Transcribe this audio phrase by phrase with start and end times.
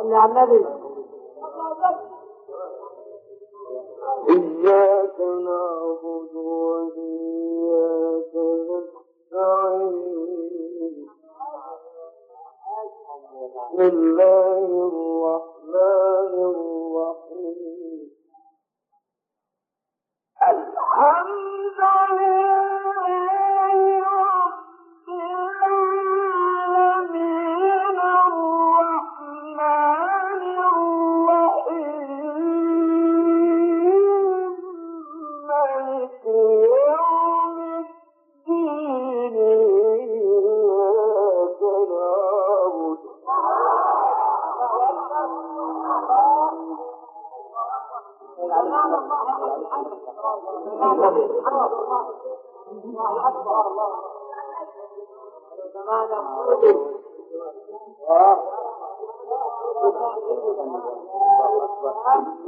[0.00, 0.66] الله على النبي.
[4.28, 8.34] إياك نعبد وإياك
[8.70, 10.00] نستعين.
[13.70, 18.10] بسم الله الرحمن الرحيم.
[20.42, 22.79] الحمد لله.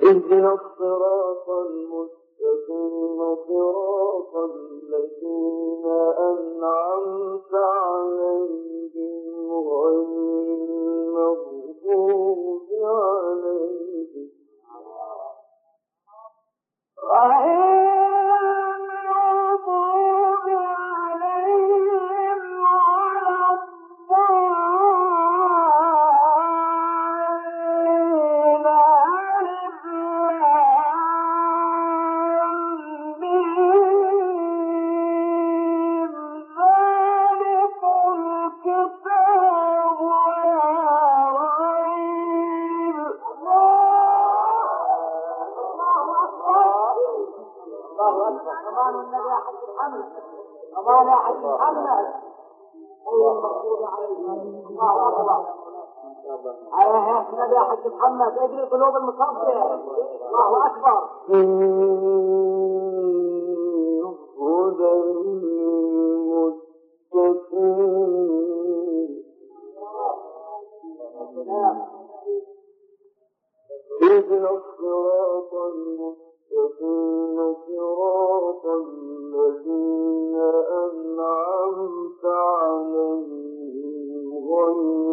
[0.02, 3.18] اهدنا الصراط المستقيم
[3.48, 5.86] صراط الذين
[6.18, 10.08] أنعمت عليهم غير
[11.86, 14.30] المغضوب عليهم
[51.08, 52.06] يا حج محمد
[53.06, 54.40] اي المغضوب عليهم
[54.80, 55.46] الله
[56.78, 59.74] إيه النبي يا حج محمد اجري قلوب المصفيه
[60.24, 61.08] الله أكبر.
[84.50, 85.05] غير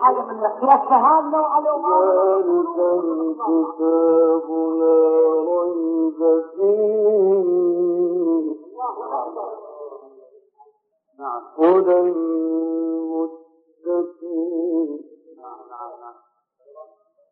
[0.00, 4.46] حاجة من يكرهها لو على ذلك الكتاب
[4.80, 4.98] لا
[5.48, 6.20] ريب
[6.54, 7.68] فيه
[11.58, 13.38] هدى للمتقين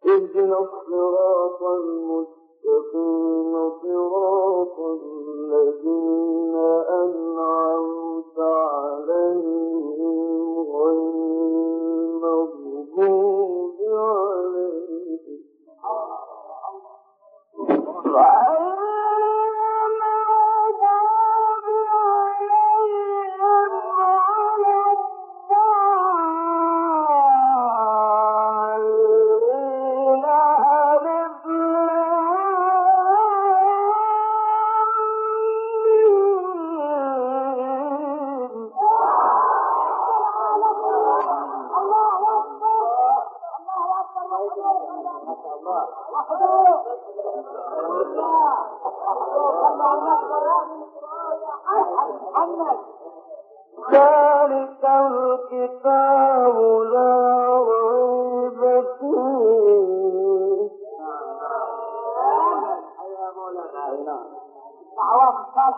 [0.07, 2.46] اهدنا الصراط المستقيم.
[4.79, 6.57] الذين
[7.03, 10.11] أنعمت عليهم
[10.61, 11.46] غير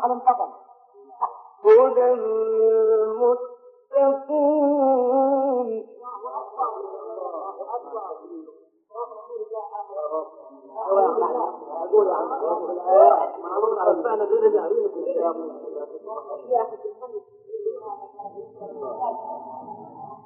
[0.09, 0.51] على القدم
[1.65, 3.49] هدى للمتقين.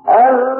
[0.08, 0.51] الله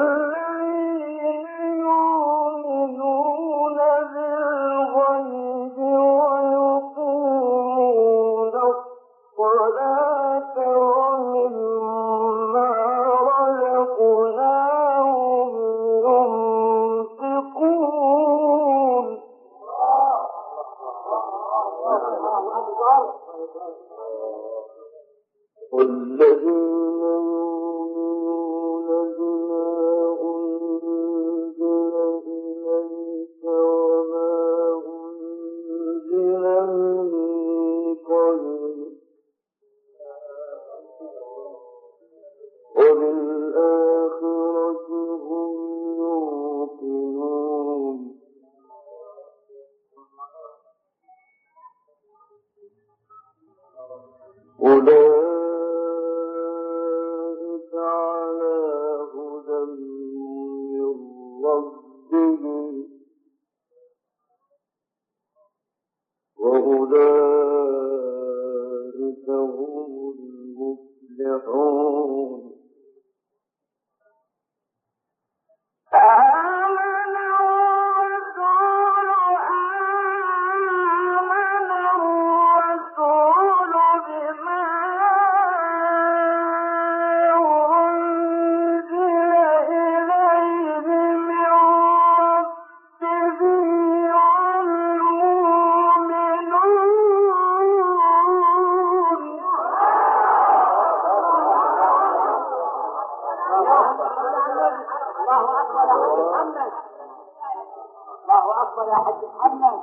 [108.93, 109.81] ويحدث عنك